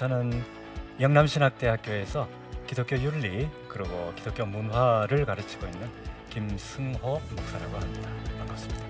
[0.00, 0.42] 저는
[0.98, 2.26] 영남신학대학교에서
[2.66, 5.90] 기독교 윤리 그리고 기독교 문화를 가르치고 있는
[6.30, 8.08] 김승호 목사라고 합니다.
[8.38, 8.89] 반갑습니다.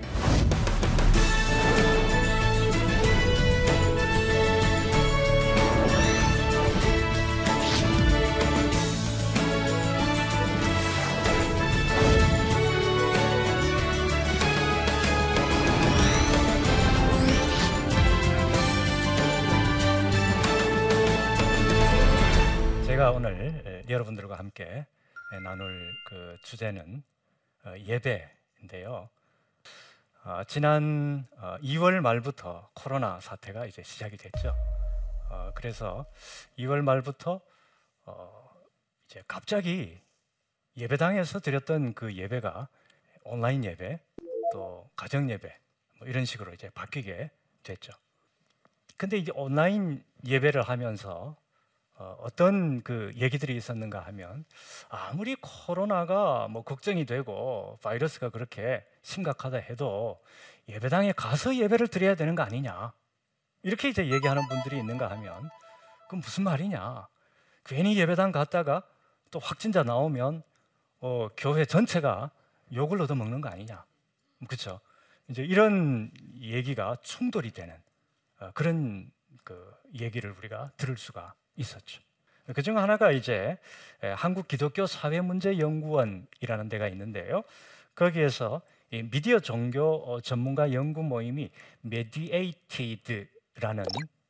[23.91, 24.85] 여러분들과 함께
[25.33, 27.03] 에, 나눌 그 주제는
[27.65, 29.09] 어, 예배인데요.
[30.23, 34.55] 어, 지난 어, 2월 말부터 코로나 사태가 이제 시작이 됐죠.
[35.29, 36.05] 어, 그래서
[36.57, 37.41] 2월 말부터
[38.05, 38.51] 어,
[39.05, 40.01] 이제 갑자기
[40.77, 42.67] 예배당에서 드렸던 그 예배가
[43.23, 43.99] 온라인 예배
[44.53, 45.59] 또 가정 예배
[45.99, 47.29] 뭐 이런 식으로 이제 바뀌게
[47.63, 47.93] 됐죠.
[48.97, 51.35] 근데 이제 온라인 예배를 하면서
[52.01, 54.43] 어, 어떤 그 얘기들이 있었는가 하면
[54.89, 60.19] 아무리 코로나가 뭐 걱정이 되고 바이러스가 그렇게 심각하다 해도
[60.67, 62.91] 예배당에 가서 예배를 드려야 되는 거 아니냐?
[63.61, 65.49] 이렇게 이제 얘기하는 분들이 있는가 하면
[66.09, 67.07] 그 무슨 말이냐?
[67.65, 68.81] 괜히 예배당 갔다가
[69.29, 70.41] 또 확진자 나오면
[71.01, 72.31] 어, 교회 전체가
[72.73, 73.85] 욕을 얻어 먹는 거 아니냐?
[74.47, 74.79] 그렇죠
[75.29, 77.75] 이제 이런 얘기가 충돌이 되는
[78.39, 79.11] 어, 그런
[79.43, 82.01] 그 얘기를 우리가 들을 수가 있었죠.
[82.53, 83.57] 그 중 하나가 이제
[84.15, 87.43] 한국 기독교 사회문제연구원이라는 데가 있는데요.
[87.95, 91.49] 거기에서 미디어 종교 어, 전문가 연구 모임이
[91.81, 93.85] 메디에이티드라는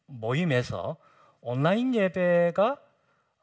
[0.06, 0.98] 모임에서
[1.42, 2.78] 온라인 예배가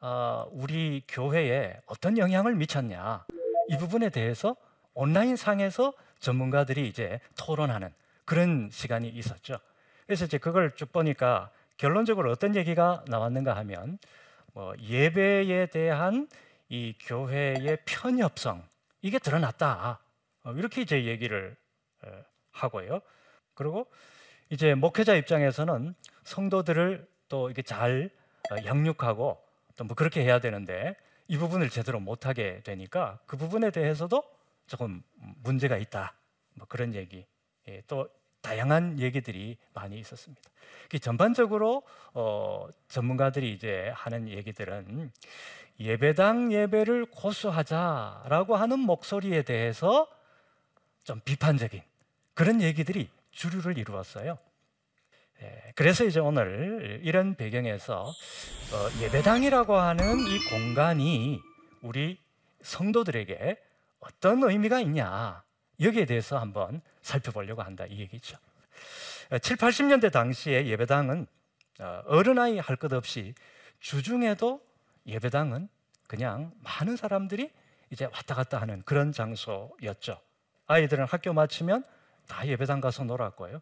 [0.01, 3.25] 어, 우리 교회에 어떤 영향을 미쳤냐
[3.67, 4.55] 이 부분에 대해서
[4.93, 9.57] 온라인 상에서 전문가들이 이제 토론하는 그런 시간이 있었죠.
[10.05, 11.49] 그래서 이제 그걸 쭉 보니까
[11.79, 13.97] 결론적으로 어떤 얘기가 나왔는가 하면
[14.53, 16.27] 뭐 예배에 대한
[16.67, 18.63] 이 교회의 편협성
[19.01, 19.99] 이게 드러났다
[20.43, 21.55] 어, 이렇게 이제 얘기를
[22.51, 23.01] 하고요.
[23.53, 23.87] 그리고
[24.49, 28.09] 이제 목회자 입장에서는 성도들을 또 이게 잘
[28.51, 29.41] 어, 양육하고
[29.77, 30.97] 또 뭐 그렇게 해야 되는데
[31.29, 34.21] 이 부분을 제대로 못하게 되니까 그 부분에 대해서도
[34.67, 35.01] 조금
[35.41, 36.13] 문제가 있다.
[36.55, 37.25] 뭐 그런 얘기.
[37.69, 38.09] 예, 또
[38.49, 40.41] 다양한 얘기들이 많이 있었습니다.
[41.01, 41.83] 전반적으로
[42.15, 45.11] 어, 전문가들이 이제 하는 얘기들은
[45.79, 50.07] 예배당 예배를 고수하자라고 하는 목소리에 대해서
[51.03, 51.79] 좀 비판적인
[52.33, 54.39] 그런 얘기들이 주류를 이루었어요.
[55.43, 61.39] 예, 그래서 이제 오늘 이런 배경에서 어, 예배당이라고 하는 이 공간이
[61.83, 62.17] 우리
[62.63, 63.57] 성도들에게
[63.99, 65.43] 어떤 의미가 있냐
[65.81, 68.37] 여기에 대해서 한번 살펴보려고 한다 이 얘기죠.
[69.41, 71.27] 7, 80년대 당시에 예배당은
[71.79, 73.33] 어, 어른아이 할 것 없이
[73.79, 74.61] 주중에도
[75.05, 75.69] 예배당은
[76.07, 77.51] 그냥 많은 사람들이
[77.91, 80.19] 이제 왔다 갔다 하는 그런 장소였죠.
[80.67, 81.83] 아이들은 학교 마치면
[82.27, 83.61] 다 예배당 가서 놀았고요.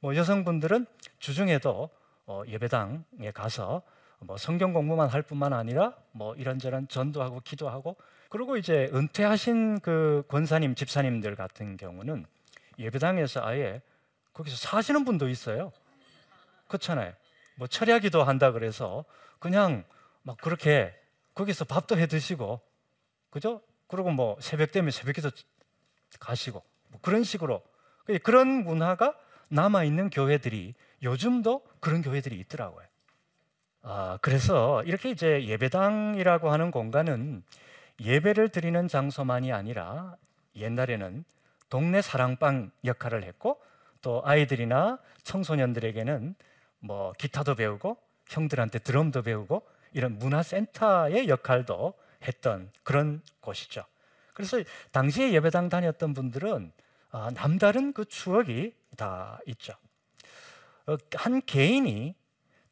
[0.00, 0.86] 뭐 여성분들은
[1.18, 1.90] 주중에도
[2.26, 3.82] 어, 예배당에 가서
[4.26, 7.96] 뭐 성경 공부만 할 뿐만 아니라 뭐 이런저런 전도하고 기도하고
[8.28, 12.26] 그리고 이제 은퇴하신 그 권사님 집사님들 같은 경우는
[12.78, 13.82] 예배당에서 아예
[14.32, 15.72] 거기서 사시는 분도 있어요.
[16.68, 17.12] 그렇잖아요.
[17.56, 19.04] 뭐 철야기도 한다 그래서
[19.38, 19.84] 그냥
[20.22, 20.92] 막 그렇게
[21.34, 22.60] 거기서 밥도 해 드시고
[23.30, 23.60] 그죠?
[23.86, 25.30] 그리고 뭐 새벽 되면 새벽기도
[26.18, 27.62] 가시고 뭐 그런 식으로
[28.22, 29.14] 그런 문화가
[29.48, 32.86] 남아 있는 교회들이 요즘도 그런 교회들이 있더라고요.
[33.86, 37.42] 아, 그래서 이렇게 이제 예배당이라고 하는 공간은
[38.00, 40.16] 예배를 드리는 장소만이 아니라
[40.56, 41.22] 옛날에는
[41.68, 43.60] 동네 사랑방 역할을 했고
[44.00, 46.34] 또 아이들이나 청소년들에게는
[46.80, 51.92] 뭐 기타도 배우고 형들한테 드럼도 배우고 이런 문화센터의 역할도
[52.26, 53.84] 했던 그런 곳이죠.
[54.32, 56.72] 그래서 당시에 예배당 다녔던 분들은
[57.10, 59.74] 아, 남다른 그 추억이 다 있죠.
[60.86, 62.14] 어, 한 개인이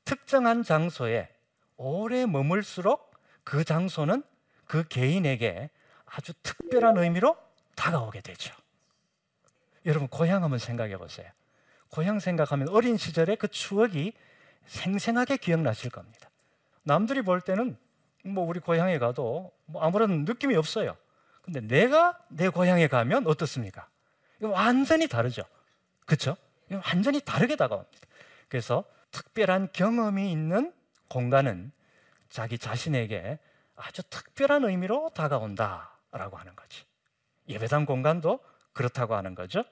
[0.05, 1.29] 특정한 장소에
[1.77, 3.13] 오래 머물수록
[3.45, 4.23] 그 장소는
[4.67, 5.71] 그 개인에게
[6.07, 7.37] 아주 특별한 의미로
[7.75, 8.55] 다가오게 되죠.
[9.87, 11.29] 여러분 고향 한번 생각해 보세요.
[11.89, 14.13] 고향 생각하면 어린 시절의 그 추억이
[14.67, 16.31] 생생하게 기억나실 겁니다.
[16.85, 17.77] 남들이 볼 때는
[18.25, 20.97] 뭐 우리 고향에 가도 뭐 아무런 느낌이 없어요.
[21.43, 23.89] 근데 내가 내 고향에 가면 어떻습니까?
[24.41, 25.43] 완전히 다르죠.
[26.07, 26.37] 그렇죠?
[26.71, 28.09] 완전히 다르게 다가옵니다.
[28.49, 30.73] 그래서 특별한 경험이 있는
[31.09, 31.71] 공간은
[32.29, 33.39] 자기 자신에게
[33.77, 36.85] 아주 특별한 의미로 다가온다라고 하는 거지.
[37.49, 38.41] 예배당 공간도
[38.73, 39.65] 그렇다고 하는 거죠.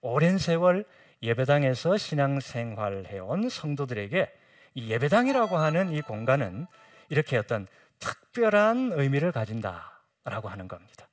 [0.00, 0.84] 오랜 세월
[1.22, 4.32] 예배당에서 신앙생활해온 성도들에게
[4.74, 6.66] 이 예배당이라고 하는 이 공간은
[7.08, 7.66] 이렇게 어떤
[7.98, 11.08] 특별한 의미를 가진다라고 하는 겁니다.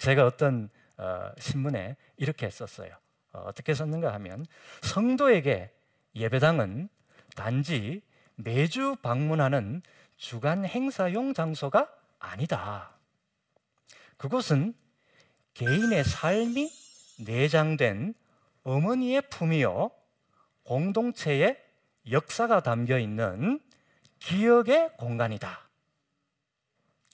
[0.00, 2.90] 제가 어떤 어, 신문에 이렇게 썼어요.
[3.32, 4.46] 어, 떻게 썼는가 하면
[4.82, 5.73] 성도에게
[6.14, 6.88] 예배당은
[7.34, 8.02] 단지
[8.36, 9.82] 매주 방문하는
[10.16, 11.88] 주간 행사용 장소가
[12.18, 12.90] 아니다.
[14.16, 14.74] 그곳은
[15.54, 16.70] 개인의 삶이
[17.20, 18.14] 내장된
[18.62, 19.90] 어머니의 품이요
[20.64, 21.62] 공동체의
[22.10, 23.60] 역사가 담겨 있는
[24.18, 25.68] 기억의 공간이다.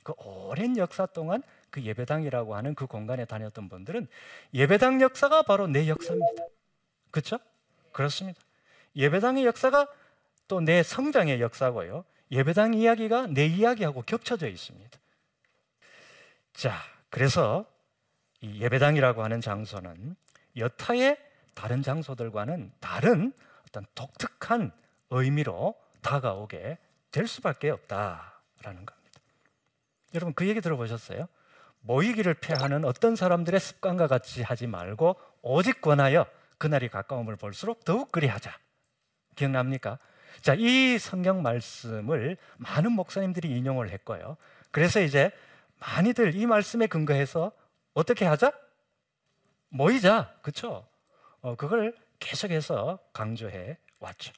[0.03, 4.09] 그 오랜 역사 동안 그 예배당이라고 하는 그 공간에 다녔던 분들은
[4.55, 6.45] 예배당 역사가 바로 내 역사입니다.
[7.11, 7.39] 그렇죠?
[7.93, 8.41] 그렇습니다.
[8.97, 9.87] 예배당의 역사가
[10.49, 12.05] 또 내 성장의 역사고요.
[12.33, 14.99] 예배당 이야기가 내 이야기하고 겹쳐져 있습니다.
[16.53, 16.75] 자,
[17.09, 17.65] 그래서
[18.41, 20.17] 이 예배당이라고 하는 장소는
[20.57, 21.19] 여타의
[21.55, 23.33] 다른 장소들과는 다른
[23.69, 24.73] 어떤 독특한
[25.11, 26.79] 의미로 다가오게
[27.13, 29.21] 될 수밖에 없다라는 겁니다.
[30.15, 31.29] 여러분 그 얘기 들어보셨어요?
[31.83, 36.27] 모이기를 패하는 어떤 사람들의 습관과 같이 하지 말고 오직 권하여
[36.59, 38.53] 그날이 가까움을 볼수록 더욱 그리하자.
[39.41, 39.99] 기억납니까?
[40.43, 44.37] 자, 이 성경 말씀을 많은 목사님들이 인용을 했고요.
[44.71, 45.31] 그래서 이제
[45.79, 47.53] 많이들 이 말씀에 근거해서
[47.95, 48.53] 어떻게 하자?
[49.71, 50.35] 모이자.
[50.43, 50.87] 그렇죠?
[51.41, 54.33] 어, 그걸 계속해서 강조해 왔죠.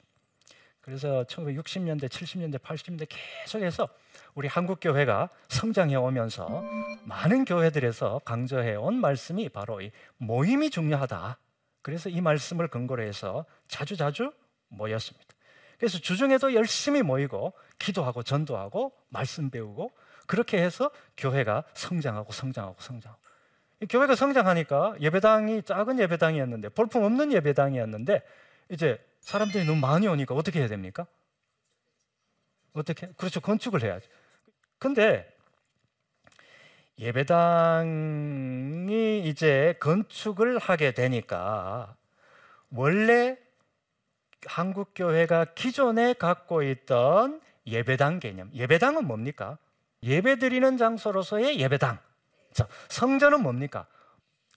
[0.80, 3.88] 그래서 1960년대, 70년대, 80년대 계속해서
[4.34, 6.64] 우리 한국 교회가 성장해 오면서
[7.04, 11.38] 많은 교회들에서 강조해 온 말씀이 바로 이 모임이 중요하다.
[11.82, 14.32] 그래서 이 말씀을 근거로 해서 자주 자주
[14.72, 15.28] 모였습니다.
[15.78, 19.92] 그래서 주중에도 열심히 모이고 기도하고 전도하고 말씀 배우고
[20.26, 23.20] 그렇게 해서 교회가 성장하고 성장하고 성장하고
[23.88, 28.22] 교회가 성장하니까 예배당이 작은 예배당이었는데 볼품 없는 예배당이었는데
[28.68, 31.06] 이제 사람들이 너무 많이 오니까 어떻게 해야 됩니까?
[32.72, 33.08] 어떻게?
[33.16, 33.40] 그렇죠.
[33.40, 34.08] 건축을 해야죠.
[34.78, 35.28] 근데
[36.98, 38.28] 예배당이
[39.26, 41.96] 이제 건축을 하게 되니까
[42.70, 43.36] 원래
[44.46, 48.50] 한국 교회가 기존에 갖고 있던 예배당 개념.
[48.54, 49.58] 예배당은 뭡니까?
[50.02, 51.98] 예배 드리는 장소로서의 예배당.
[52.52, 53.86] 자, 성전은 뭡니까?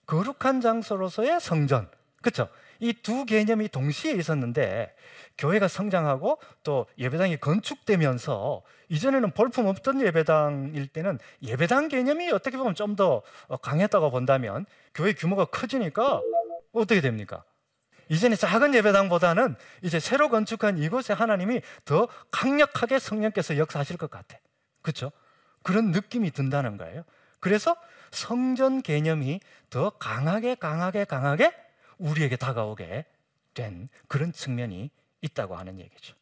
[0.06, 1.88] 거룩한 장소로서의 성전.
[2.20, 2.48] 그렇죠?
[2.80, 4.94] 이 두 개념이 동시에 있었는데
[5.38, 12.96] 교회가 성장하고 또 예배당이 건축되면서 이전에는 볼품 없던 예배당일 때는 예배당 개념이 어떻게 보면 좀
[12.96, 13.22] 더
[13.62, 16.20] 강했다고 본다면 교회 규모가 커지니까
[16.72, 17.44] 어떻게 됩니까?
[18.08, 24.38] 이전에 작은 예배당보다는 이제 새로 건축한 이곳에 하나님이 더 강력하게 성령께서 역사하실 것 같아.
[24.82, 25.10] 그렇죠?
[25.62, 27.04] 그런 느낌이 든다는 거예요.
[27.40, 27.76] 그래서
[28.12, 31.52] 성전 개념이 더 강하게 강하게 강하게
[31.98, 33.04] 우리에게 다가오게
[33.54, 34.90] 된 그런 측면이
[35.22, 36.14] 있다고 하는 얘기죠.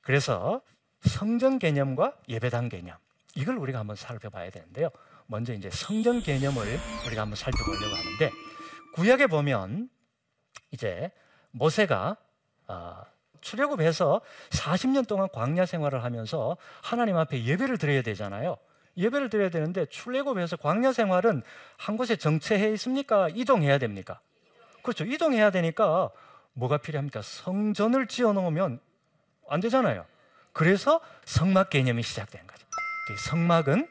[0.00, 0.62] 그래서
[1.02, 2.96] 성전 개념과 예배당 개념
[3.34, 4.90] 이걸 우리가 한번 살펴봐야 되는데요.
[5.26, 6.62] 먼저 이제 성전 개념을
[7.06, 8.30] 우리가 한번 살펴보려고 하는데
[8.94, 9.90] 구약에 보면
[10.70, 11.10] 이제
[11.50, 12.16] 모세가
[12.68, 13.02] 어,
[13.40, 18.56] 출애굽해서 40년 동안 광야 생활을 하면서 하나님 앞에 예배를 드려야 되잖아요.
[18.96, 21.42] 예배를 드려야 되는데 출애굽해서 광야 생활은
[21.76, 23.28] 한 곳에 정체해 있습니까?
[23.28, 24.20] 이동해야 됩니까?
[24.82, 25.04] 그렇죠.
[25.04, 26.10] 이동해야 되니까
[26.54, 27.22] 뭐가 필요합니까?
[27.22, 28.80] 성전을 지어 놓으면
[29.48, 30.04] 안 되잖아요.
[30.52, 32.66] 그래서 성막 개념이 시작된 거죠.
[33.06, 33.88] 그 성막은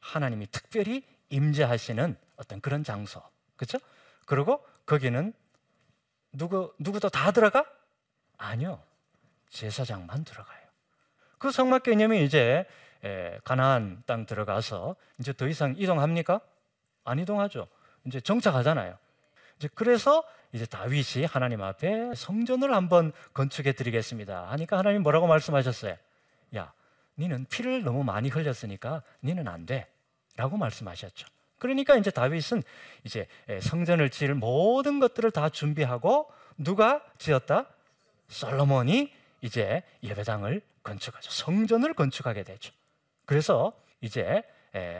[0.00, 3.22] 하나님이 특별히 임재하시는 어떤 그런 장소.
[3.56, 3.78] 그렇죠?
[4.24, 5.32] 그리고 거기는
[6.36, 7.64] 누구 누구도 다 들어가?
[8.36, 8.82] 아니요.
[9.48, 10.60] 제사장만 들어가요.
[11.38, 12.66] 그 성막 개념이 이제
[13.44, 16.40] 가나안 땅 들어가서 이제 더 이상 이동합니까?
[17.04, 17.68] 안 이동하죠.
[18.04, 18.98] 이제 정착하잖아요.
[19.56, 24.50] 이제 그래서 이제 다윗이 하나님 앞에 성전을 한번 건축해 드리겠습니다.
[24.50, 25.96] 하니까 하나님 뭐라고 말씀하셨어요?
[26.56, 26.72] 야,
[27.18, 29.90] 니는 피를 너무 많이 흘렸으니까 니는 안 돼.
[30.36, 31.26] 라고 말씀하셨죠.
[31.58, 32.62] 그러니까 이제 다윗은
[33.04, 33.26] 이제
[33.60, 37.66] 성전을 지을 모든 것들을 다 준비하고 누가 지었다?
[38.28, 41.30] 솔로몬이 이제 예배당을 건축하죠.
[41.30, 42.72] 성전을 건축하게 되죠.
[43.24, 44.42] 그래서 이제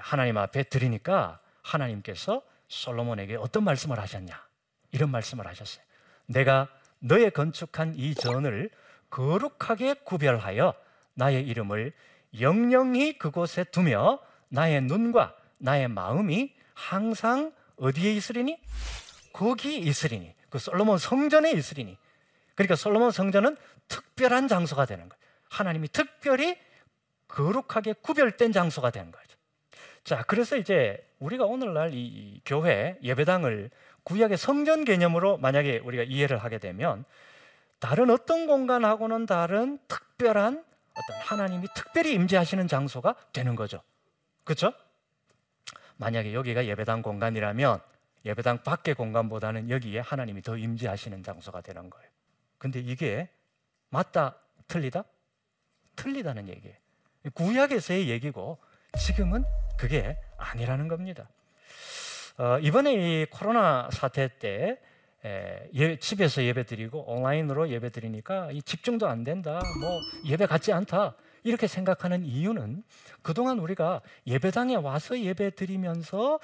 [0.00, 4.44] 하나님 앞에 드리니까 하나님께서 솔로몬에게 어떤 말씀을 하셨냐?
[4.92, 5.84] 이런 말씀을 하셨어요.
[6.26, 8.70] 내가 너의 건축한 이 전을
[9.10, 10.75] 거룩하게 구별하여
[11.14, 11.92] 나의 이름을
[12.40, 18.58] 영영히 그곳에 두며 나의 눈과 나의 마음이 항상 어디에 있으리니?
[19.32, 20.34] 거기 있으리니.
[20.50, 21.96] 그 솔로몬 성전에 있으리니.
[22.54, 23.56] 그러니까 솔로몬 성전은
[23.88, 25.20] 특별한 장소가 되는 거예요.
[25.50, 26.58] 하나님이 특별히
[27.28, 29.36] 거룩하게 구별된 장소가 되는 거죠.
[30.04, 33.70] 자, 그래서 이제 우리가 오늘날 이 교회 예배당을
[34.04, 37.04] 구약의 성전 개념으로 만약에 우리가 이해를 하게 되면
[37.80, 43.82] 다른 어떤 공간하고는 다른 특별한 어떤 하나님이 특별히 임재하시는 장소가 되는 거죠.
[44.44, 44.72] 그렇죠?
[45.96, 47.80] 만약에 여기가 예배당 공간이라면
[48.24, 52.08] 예배당 밖의 공간보다는 여기에 하나님이 더 임재하시는 장소가 되는 거예요.
[52.58, 53.28] 근데 이게
[53.88, 54.36] 맞다,
[54.68, 55.04] 틀리다?
[55.94, 56.76] 틀리다는 얘기예요.
[57.34, 58.58] 구약에서의 얘기고
[58.98, 59.44] 지금은
[59.78, 61.28] 그게 아니라는 겁니다.
[62.38, 64.78] 어, 이번에 이 코로나 사태 때
[65.24, 70.72] 에, 예, 집에서 예배 드리고 온라인으로 예배 드리니까 이 집중도 안 된다, 뭐 예배 같지
[70.72, 71.14] 않다
[71.46, 72.82] 이렇게 생각하는 이유는
[73.22, 76.40] 그동안 우리가 예배당에 와서 예배 드리면서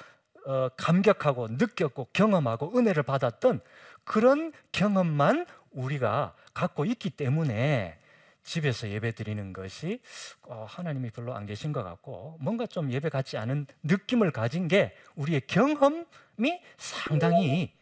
[0.47, 3.61] 어, 감격하고 느꼈고 경험하고 은혜를 받았던
[4.05, 7.99] 그런 경험만 우리가 갖고 있기 때문에
[8.45, 10.01] 집에서 예배 드리는 것이
[10.43, 14.97] 어, 하나님이 별로 안 계신 것 같고 뭔가 좀 예배 같지 않은 느낌을 가진 게
[15.17, 17.73] 우리의 경험이 상당히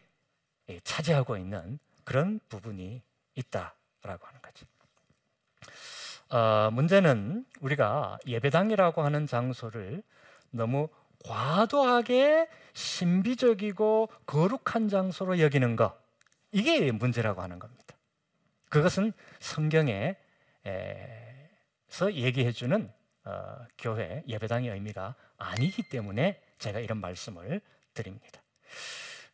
[0.69, 3.03] 예, 차지하고 있는 그런 부분이
[3.35, 4.65] 있다라고 하는 거죠.
[6.31, 10.01] 어, 문제는 우리가 예배당이라고 하는 장소를
[10.49, 10.87] 너무
[11.25, 15.93] 과도하게 신비적이고 거룩한 장소로 여기는 것
[16.51, 17.95] 이게 문제라고 하는 겁니다.
[18.69, 20.15] 그것은 성경에
[21.89, 22.89] 서 얘기해 주는
[23.25, 27.61] 어, 교회 예배당의 의미가 아니기 때문에 제가 이런 말씀을
[27.93, 28.41] 드립니다.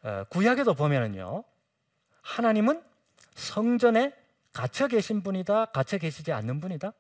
[0.04, 1.44] 어, 구약에도 보면은요,
[2.22, 2.84] 하나님은
[3.36, 4.14] 성전에
[4.54, 6.92] 갇혀 계신 분이다, 갇혀 계시지 않는 분이다.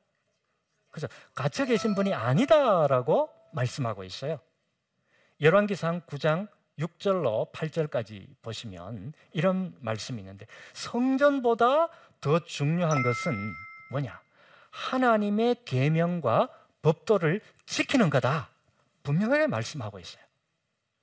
[0.89, 4.39] 그래서 갇혀 계신 분이 아니다라고 말씀하고 있어요.
[5.41, 6.47] 열왕기상 9장
[6.79, 11.89] 6절로 8절까지 보시면 이런 말씀이 있는데 성전보다
[12.21, 13.33] 더 중요한 것은
[13.91, 14.19] 뭐냐?
[14.71, 16.49] 하나님의 계명과
[16.81, 18.49] 법도를 지키는 거다.
[19.03, 20.23] 분명하게 말씀하고 있어요.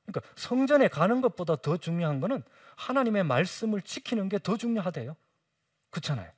[0.07, 2.43] 그러니까 성전에 가는 것보다 더 중요한 것은
[2.77, 5.17] 하나님의 말씀을 지키는 게 더 중요하대요.
[5.95, 6.31] 그렇잖아요.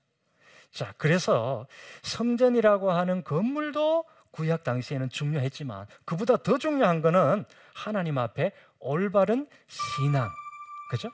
[0.71, 1.67] 자, 그래서
[2.03, 10.29] 성전이라고 하는 건물도 구약 당시에는 중요했지만 그보다 더 중요한 것은 하나님 앞에 올바른 신앙.
[10.91, 11.09] 그죠?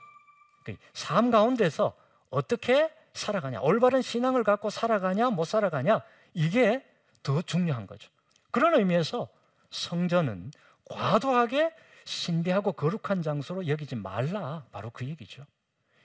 [0.65, 1.95] 그삶 가운데서
[2.29, 6.01] 어떻게 살아가냐, 올바른 신앙을 갖고 살아가냐, 못 살아가냐,
[6.33, 6.83] 이게
[7.21, 8.09] 더 중요한 거죠.
[8.51, 9.29] 그런 의미에서
[9.69, 10.51] 성전은
[10.85, 11.73] 과도하게
[12.05, 14.65] 신비하고 거룩한 장소로 여기지 말라.
[14.71, 15.45] 바로 그 얘기죠.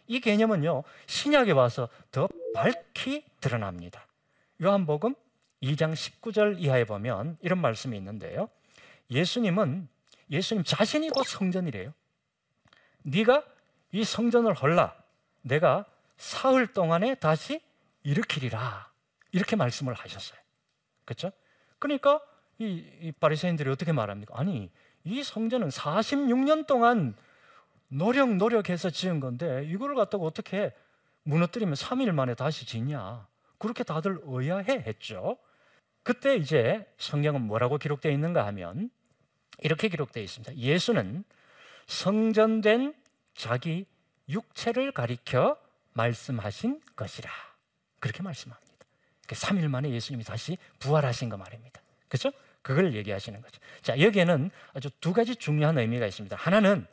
[0.09, 4.07] 이 개념은요, 신약에 와서 더 밝히 드러납니다.
[4.61, 5.15] 요한복음
[5.63, 8.49] 2장 19절 이하에 보면 이런 말씀이 있는데요.
[9.11, 9.89] 예수님은
[10.31, 11.93] 예수님 자신이 곧 성전이래요.
[13.03, 13.45] 네가
[13.93, 14.97] 이 성전을 헐라.
[15.43, 15.85] 내가
[16.17, 17.61] 사흘 동안에 다시
[18.03, 18.91] 일으키리라.
[19.33, 20.39] 이렇게 말씀을 하셨어요.
[21.05, 21.31] 그렇죠?
[21.79, 22.21] 그러니까
[22.59, 24.35] 이, 이 바리새인들이 어떻게 말합니까?
[24.39, 24.71] 아니,
[25.05, 27.15] 이 성전은 46년 동안
[27.89, 30.73] 노력 노력해서 지은 건데 이걸 갖다가 어떻게
[31.25, 33.27] 무너뜨리면 3일 만에 다시 짓냐?
[33.59, 35.37] 그렇게 다들 의아해 했죠.
[36.03, 38.91] 그때 이제 성경은 뭐라고 기록되어 있는가 하면
[39.61, 40.57] 이렇게 기록되어 있습니다.
[40.57, 41.25] 예수는
[41.87, 42.95] 성전된
[43.35, 43.87] 자기
[44.29, 45.59] 육체를 가리켜
[45.95, 47.31] 말씀하신 것이라.
[48.01, 48.69] 그렇게 말씀합니다.
[49.27, 51.81] 3일 만에 예수님이 다시 부활하신 거 말입니다.
[52.09, 52.31] 그렇죠?
[52.63, 53.61] 그걸 얘기하시는 거죠.
[53.83, 56.37] 자, 여기에는 아주 두 가지 중요한 의미가 있습니다.
[56.37, 56.87] 하나는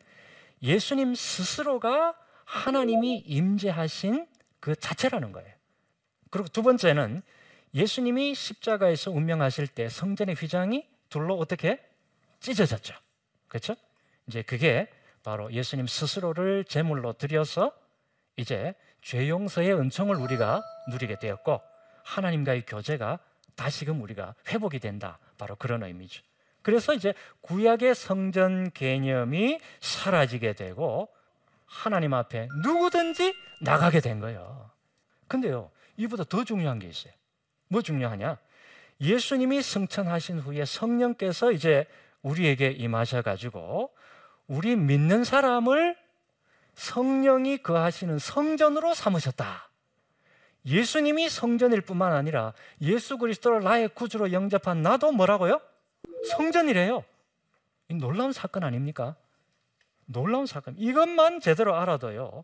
[0.61, 4.27] 예수님 스스로가 하나님이 임재하신
[4.59, 5.51] 그 자체라는 거예요.
[6.29, 7.21] 그리고 두 번째는
[7.73, 11.79] 예수님이 십자가에서 운명하실 때 성전의 휘장이 둘로 어떻게
[12.39, 12.93] 찢어졌죠.
[13.47, 13.75] 그렇죠?
[14.27, 14.89] 이제 그게
[15.23, 17.71] 바로 예수님 스스로를 제물로 드려서
[18.37, 21.61] 이제 죄 용서의 은총을 우리가 누리게 되었고
[22.03, 23.19] 하나님과의 교제가
[23.55, 25.19] 다시금 우리가 회복이 된다.
[25.37, 26.23] 바로 그런 의미죠.
[26.65, 31.07] 그래서 이제 구약의 성전 개념이 사라지게 되고
[31.67, 34.71] 하나님 앞에 누구든지 나가게 된 거예요.
[35.27, 37.13] 근데요, 이보다 더 중요한 게 있어요.
[37.67, 38.39] 뭐 중요하냐?
[38.99, 41.85] 예수님이 승천하신 후에 성령께서 이제
[42.23, 43.91] 우리에게 임하셔 가지고
[44.47, 45.95] 우리 믿는 사람을
[46.73, 49.69] 성령이 거하시는 성전으로 삼으셨다.
[50.65, 55.61] 예수님이 성전일 뿐만 아니라 예수 그리스도를 나의 구주로 영접한 나도 뭐라고요?
[56.31, 57.03] 성전이래요.
[57.89, 59.15] 놀라운 사건 아닙니까?
[60.05, 60.75] 놀라운 사건.
[60.77, 62.43] 이것만 제대로 알아도요.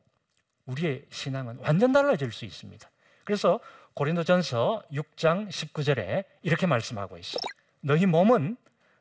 [0.65, 2.89] 우리의 신앙은 완전 달라질 수 있습니다.
[3.23, 3.59] 그래서
[3.93, 7.41] 고린도전서 6장 19절에 이렇게 말씀하고 있어요.
[7.81, 8.57] 너희 몸은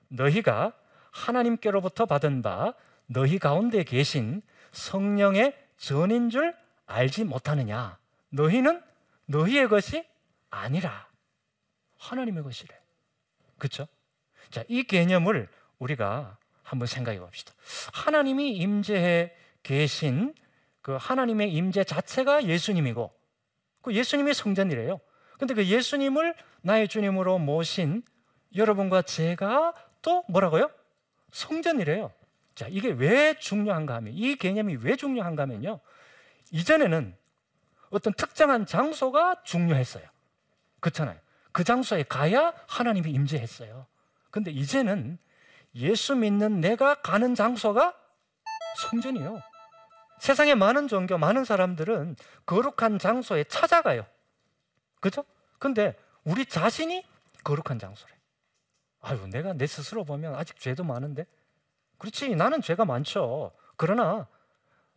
[0.09, 0.73] 너희가
[1.11, 2.75] 하나님께로부터 받은 바
[3.07, 6.55] 너희 가운데 계신 성령의 전인 줄
[6.87, 7.99] 알지 못하느냐?
[8.31, 8.83] 너희는
[9.26, 10.05] 너희의 것이
[10.50, 11.09] 아니라
[11.99, 12.75] 하나님의 것이래.
[13.59, 13.87] 그렇죠?
[14.50, 17.52] 자, 이 개념을 우리가 한번 생각해 봅시다.
[17.92, 20.35] 하나님이 임재해 계신
[20.83, 23.12] 그 하나님의 임재 자체가 예수님이고
[23.83, 25.00] 그 예수님이 성전이래요.
[25.38, 28.02] 근데 그 예수님을 나의 주님으로 모신
[28.54, 30.71] 여러분과 제가 또 뭐라고요?
[31.33, 32.12] 성전이래요.
[32.54, 35.80] 자, 이게 왜 중요한가 하면 이 개념이 왜 중요한가 하면요.
[36.50, 37.16] 이전에는
[37.90, 40.04] 어떤 특정한 장소가 중요했어요.
[40.80, 41.19] 그렇잖아요.
[41.52, 43.87] 그 장소에 가야 하나님이 임재했어요.
[44.30, 45.18] 근데 이제는
[45.75, 47.94] 예수 믿는 내가 가는 장소가
[48.76, 49.40] 성전이요.
[50.18, 54.04] 세상에 많은 종교, 많은 사람들은 거룩한 장소에 찾아가요.
[55.00, 55.25] 그죠?
[55.58, 57.04] 근데 우리 자신이
[57.42, 58.12] 거룩한 장소래.
[59.00, 61.26] 아유, 내가 내 스스로 보면 아직 죄도 많은데.
[61.99, 63.52] 그렇지, 나는 죄가 많죠.
[63.76, 64.26] 그러나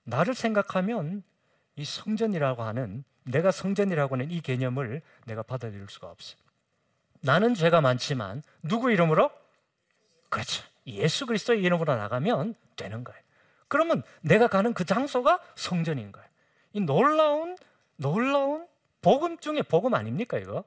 [0.04, 1.24] 나를 생각하면
[1.76, 6.36] 이 성전이라고 하는 내가 성전이라고 하는 이 개념을 내가 받아들일 수가 없어.
[7.24, 9.32] 나는 죄가 많지만 누구 이름으로?
[10.30, 10.64] 그렇죠.
[10.86, 13.20] 예수 그리스도의 이름으로 나가면 되는 거예요.
[13.70, 16.28] 그러면 내가 가는 그 장소가 성전인 거예요.
[16.74, 17.58] 이 놀라운
[17.96, 18.68] 놀라운
[19.02, 20.66] 복음 중에 복음 아닙니까 이거?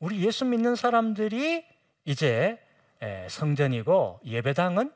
[0.00, 1.64] 우리 예수 믿는 사람들이
[2.04, 2.58] 이제
[3.28, 4.92] 성전이고 예배당은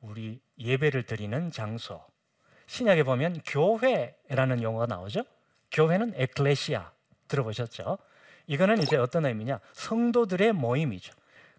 [0.00, 2.00] 우리 예배를 드리는 장소.
[2.66, 5.24] 신약에 보면 교회라는 용어가 나오죠.
[5.72, 6.92] 교회는 에클레시아
[7.26, 7.98] 들어보셨죠?
[8.48, 9.60] 이거는 이제 어떤 의미냐?
[9.74, 11.14] 성도들의 모임이죠.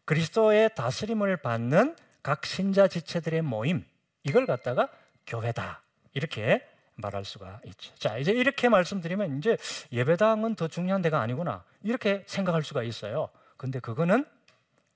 [0.06, 3.86] 그리스도의 다스림을 받는 각 신자 지체들의 모임.
[4.24, 4.90] 이걸 갖다가
[5.26, 5.82] 교회다.
[6.14, 7.94] 이렇게 말할 수가 있죠.
[7.96, 9.56] 자, 이제 이렇게 말씀드리면 이제
[9.92, 11.64] 예배당은 더 중요한 데가 아니구나.
[11.84, 13.30] 이렇게 생각할 수가 있어요.
[13.56, 14.26] 근데 그거는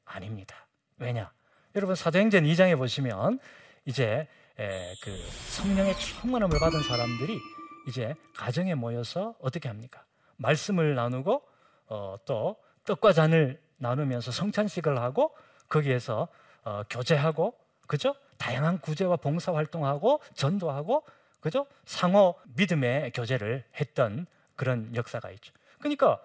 [0.04, 0.66] 아닙니다.
[0.98, 1.32] 왜냐?
[1.76, 3.40] 여러분 사도행전 2장에 보시면
[3.86, 4.28] 이제
[4.60, 5.16] 에, 그
[5.50, 7.40] 성령의 충만함을 받은 사람들이
[7.88, 10.04] 이제 가정에 모여서 어떻게 합니까?
[10.38, 11.53] 말씀을 나누고
[11.94, 15.36] 어, 또 떡과 잔을 나누면서 성찬식을 하고
[15.70, 16.28] 거기에서
[16.64, 17.54] 어, 교제하고
[17.86, 18.16] 그죠?
[18.40, 21.06] 다양한 구제와 봉사 활동하고 전도하고
[21.40, 21.68] 그죠?
[21.86, 24.26] 상호 믿음의 교제를 했던
[24.56, 25.54] 그런 역사가 있죠.
[25.78, 26.20] 그러니까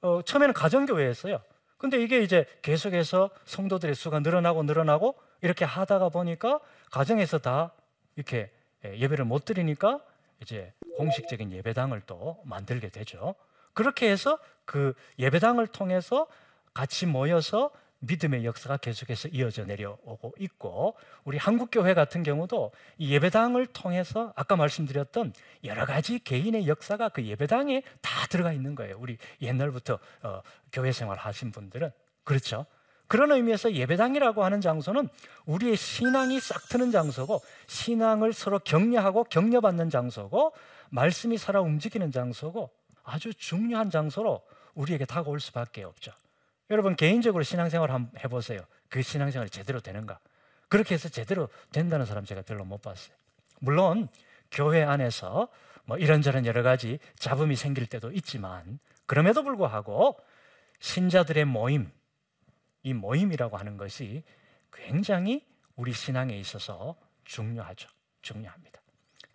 [0.00, 1.40] 어, 처음에는 가정교회였어요.
[1.78, 6.58] 근데 이게 이제 계속해서 성도들의 수가 늘어나고 늘어나고 이렇게 하다가 보니까
[6.90, 7.72] 가정에서 다
[8.16, 8.50] 이렇게
[8.84, 10.00] 예, 예배를 못 드리니까
[10.42, 13.36] 이제 공식적인 예배당을 또 만들게 되죠.
[13.74, 16.26] 그렇게 해서 그 예배당을 통해서
[16.72, 23.66] 같이 모여서 믿음의 역사가 계속해서 이어져 내려오고 있고 우리 한국 교회 같은 경우도 이 예배당을
[23.68, 25.32] 통해서 아까 말씀드렸던
[25.64, 28.96] 여러 가지 개인의 역사가 그 예배당에 다 들어가 있는 거예요.
[28.98, 31.90] 우리 옛날부터 어, 교회 생활 하신 분들은
[32.24, 32.66] 그렇죠.
[33.06, 35.08] 그런 의미에서 예배당이라고 하는 장소는
[35.46, 40.52] 우리의 신앙이 싹 트는 장소고 신앙을 서로 격려하고 격려받는 장소고
[40.90, 42.70] 말씀이 살아 움직이는 장소고
[43.04, 44.42] 아주 중요한 장소로
[44.74, 46.12] 우리에게 다가올 수밖에 없죠.
[46.70, 48.60] 여러분 개인적으로 신앙생활 한번 해보세요.
[48.88, 50.18] 그 신앙생활이 제대로 되는가?
[50.68, 53.14] 그렇게 해서 제대로 된다는 사람 제가 별로 못 봤어요.
[53.60, 54.08] 물론
[54.50, 55.48] 교회 안에서
[55.84, 60.18] 뭐 이런저런 여러 가지 잡음이 생길 때도 있지만 그럼에도 불구하고
[60.80, 61.92] 신자들의 모임,
[62.82, 64.24] 이 모임이라고 하는 것이
[64.72, 67.88] 굉장히 우리 신앙에 있어서 중요하죠.
[68.22, 68.80] 중요합니다.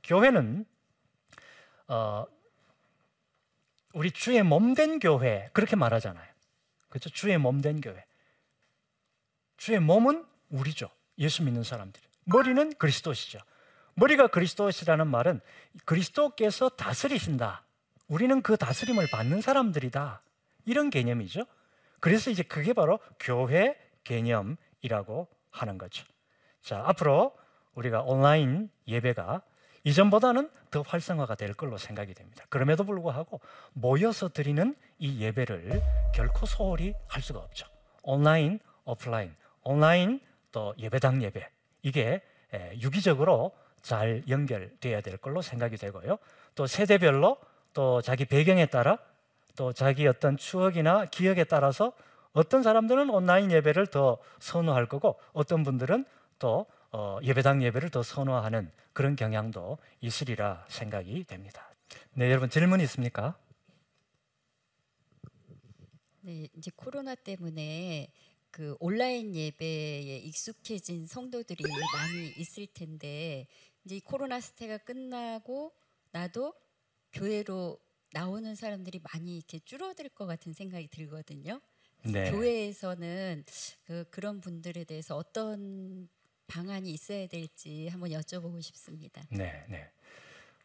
[0.04, 0.66] 교회는
[1.88, 2.26] 어,
[3.94, 6.28] 우리 주의 몸된 교회 그렇게 말하잖아요.
[6.90, 7.10] 그렇죠?
[7.10, 8.06] 주의 몸된 교회.
[9.58, 10.90] 주의 몸은 우리죠.
[11.18, 12.02] 예수 믿는 사람들.
[12.26, 13.40] 머리는 그리스도시죠.
[13.96, 15.42] 머리가 그리스도시라는 말은
[15.86, 17.64] 그리스도께서 다스리신다.
[18.08, 20.22] 우리는 그 다스림을 받는 사람들이다.
[20.66, 21.46] 이런 개념이죠.
[22.00, 26.06] 그래서 이제 그게 바로 교회 개념이라고 하는 거죠.
[26.62, 27.38] 자, 앞으로
[27.74, 29.42] 우리가 온라인 예배가
[29.84, 32.46] 이전보다는 더 활성화가 될 걸로 생각이 됩니다.
[32.50, 33.40] 그럼에도 불구하고
[33.74, 35.82] 모여서 드리는 이 예배를
[36.14, 37.68] 결코 소홀히 할 수가 없죠.
[38.04, 40.20] 온라인, 오프라인, 온라인
[40.52, 41.48] 또 예배당 예배
[41.82, 42.22] 이게
[42.82, 46.18] 유기적으로 잘 연결돼야 될 걸로 생각이 되고요.
[46.56, 47.38] 또 세대별로
[47.74, 48.98] 또 자기 배경에 따라
[49.56, 51.94] 또 자기 어떤 추억이나 기억에 따라서
[52.34, 56.06] 어떤 사람들은 온라인 예배를 더 선호할 거고 어떤 분들은
[56.38, 61.74] 또 어, 예배당 예배를 더 선호하는 그런 경향도 있으리라 생각이 됩니다.
[62.16, 63.40] 네, 여러분 질문 있습니까?
[66.20, 68.12] 네, 이제 코로나 때문에
[68.52, 73.48] 그 온라인 예배에 익숙해진 성도들이 많이 있을 텐데
[73.86, 75.74] 이제 코로나 스테가 끝나고
[76.12, 76.54] 나도
[77.14, 77.80] 교회로
[78.12, 81.62] 나오는 사람들이 많이 이렇게 줄어들 것 같은 생각이 들거든요.
[82.04, 82.32] 네.
[82.32, 83.46] 교회에서는
[83.86, 86.10] 그 그런 분들에 대해서 어떤
[86.50, 89.22] 방안이 있어야 될지 한번 여쭤보고 싶습니다.
[89.30, 89.90] 네, 네.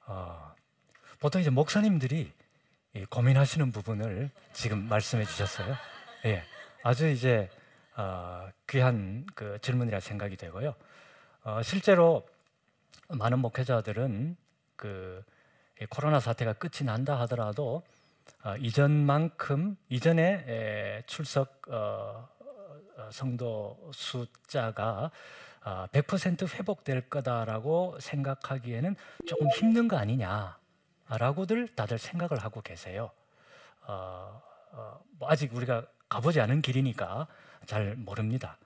[0.07, 0.53] 어,
[1.20, 2.33] 보통 이제 목사님들이
[3.11, 5.77] 고민하시는 부분을 지금 말씀해 주셨어요.
[6.25, 6.42] 예,
[6.83, 7.51] 아주 이제
[7.97, 10.75] 어, 귀한 그 질문이라 생각이 되고요.
[11.44, 12.27] 어, 실제로
[13.09, 14.37] 많은 목회자들은
[14.77, 17.83] 그이 코로나 사태가 끝이 난다 하더라도
[18.42, 22.29] 어, 이전만큼 이전에 에, 출석 어,
[22.97, 25.11] 어, 성도 숫자가 어,
[25.64, 28.96] 100% 회복될 거다라고 생각하기에는
[29.27, 33.11] 조금 힘든 거 아니냐라고들 다들 생각을 하고 계세요.
[33.87, 37.27] 어, 어, 뭐 아직 우리가 가보지 않은 길이니까
[37.66, 38.59] 잘 모릅니다.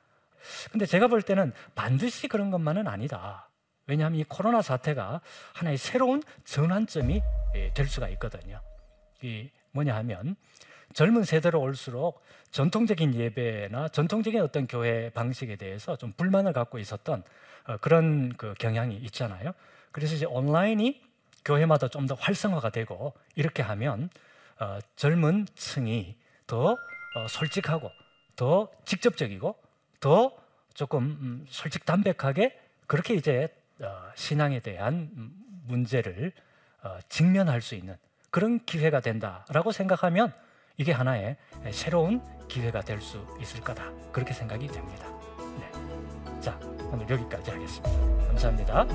[0.70, 3.48] 근데 제가 볼 때는 반드시 그런 것만은 아니다.
[3.87, 5.20] 왜냐하면 이 코로나 사태가
[5.54, 7.22] 하나의 새로운 전환점이
[7.54, 8.61] 예, 될 수가 있거든요.
[9.22, 10.37] 이 뭐냐 하면
[10.94, 17.22] 젊은 세대로 올수록 전통적인 예배나 전통적인 어떤 교회 방식에 대해서 좀 불만을 갖고 있었던
[17.66, 19.53] 어, 그런 그 경향이 있잖아요.
[19.92, 21.03] 그래서 이제 온라인이
[21.44, 24.11] 교회마다 좀 더 활성화가 되고 이렇게 하면
[24.61, 27.90] 어, 젊은 층이 더 어, 솔직하고
[28.37, 29.57] 더 직접적이고
[30.01, 30.33] 더
[30.74, 33.48] 조금 음, 솔직 담백하게 그렇게 이제
[33.81, 35.33] 어, 신앙에 대한 음,
[35.66, 36.33] 문제를
[36.83, 37.96] 어, 직면할 수 있는
[38.31, 40.33] 그런 기회가 된다라고 생각하면
[40.78, 41.36] 이게 하나의
[41.72, 45.06] 새로운 기회가 될 수 있을 거다 그렇게 생각이 됩니다.
[45.60, 46.40] 네.
[46.40, 46.58] 자
[46.92, 47.90] 오늘 여기까지 하겠습니다.
[48.28, 48.86] 감사합니다.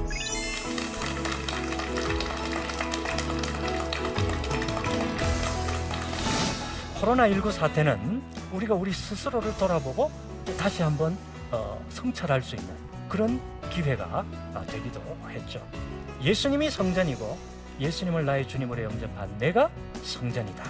[7.01, 10.11] 코로나19 사태는 우리가 우리 스스로를 돌아보고
[10.45, 11.17] 또 다시 한번
[11.51, 12.73] 어, 성찰할 수 있는
[13.09, 15.65] 그런 기회가 아, 되기도 했죠.
[16.21, 17.37] 예수님이 성전이고
[17.79, 19.69] 예수님을 나의 주님으로 영접한 내가
[20.03, 20.63] 성전이다.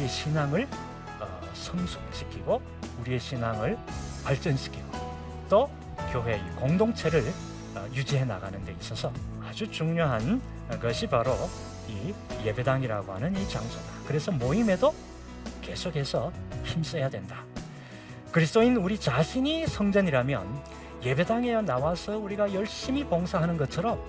[0.00, 0.66] 우리의 신앙을
[1.20, 2.62] 어, 성숙시키고
[3.00, 3.76] 우리의 신앙을
[4.24, 4.88] 발전시키고
[5.48, 5.70] 또
[6.10, 7.22] 교회 의 공동체를
[7.74, 9.12] 어, 유지해 나가는 데 있어서
[9.46, 10.40] 아주 중요한
[10.80, 11.34] 것이 바로
[11.88, 13.84] 이 예배당이라고 하는 이 장소다.
[14.06, 14.94] 그래서 모임에도
[15.60, 16.32] 계속해서
[16.64, 17.44] 힘써야 된다.
[18.32, 20.62] 그리스도인 우리 자신이 성전이라면
[21.02, 24.00] 예배당에 나와서 우리가 열심히 봉사하는 것처럼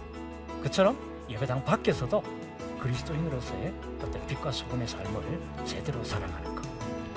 [0.62, 0.98] 그처럼
[1.30, 2.41] 예배당 밖에서도
[2.82, 6.64] 그리스도인으로서의 어떤 빛과 소금의 삶을 제대로 살아가는 것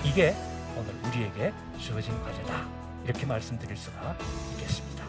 [0.05, 0.35] 이게
[0.77, 2.67] 오늘 우리에게 주어진 과제다
[3.05, 4.17] 이렇게 말씀드릴 수가
[4.53, 5.05] 있겠습니다.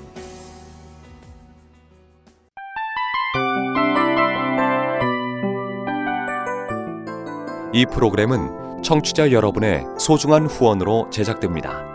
[7.74, 11.95] 이 프로그램은 청취자 여러분의 소중한 후원으로 제작됩니다.